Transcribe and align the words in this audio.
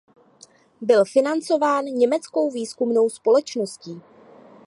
Byl 0.81 1.05
financován 1.05 1.85
Německou 1.85 2.51
výzkumnou 2.51 3.09
společností. 3.09 4.01